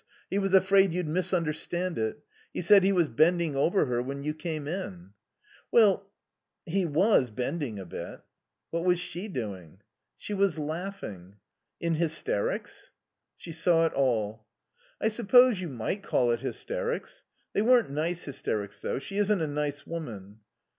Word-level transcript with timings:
He 0.31 0.39
was 0.39 0.51
afraid 0.55 0.91
you'd 0.93 1.07
misunderstand 1.07 1.99
it. 1.99 2.23
He 2.51 2.63
said 2.63 2.83
he 2.83 2.91
was 2.91 3.07
bending 3.07 3.55
over 3.55 3.85
her 3.85 4.01
when 4.01 4.23
you 4.23 4.33
came 4.33 4.67
in." 4.67 5.11
"Well, 5.71 6.09
he 6.65 6.87
was 6.87 7.29
bending 7.29 7.77
a 7.77 7.85
bit." 7.85 8.21
"What 8.71 8.83
was 8.83 8.99
she 8.99 9.27
doing?" 9.27 9.79
"She 10.17 10.33
was 10.33 10.57
laughing." 10.57 11.35
"In 11.79 11.93
hysterics?" 11.93 12.89
She 13.37 13.51
saw 13.51 13.85
it 13.85 13.93
all. 13.93 14.47
"I 14.99 15.07
suppose 15.07 15.61
you 15.61 15.69
might 15.69 16.01
call 16.01 16.31
it 16.31 16.39
hysterics. 16.39 17.23
They 17.53 17.61
weren't 17.61 17.91
nice 17.91 18.23
hysterics, 18.23 18.81
though. 18.81 18.97
She 18.97 19.17
isn't 19.19 19.39
a 19.41 19.45
nice 19.45 19.85
woman." 19.85 20.39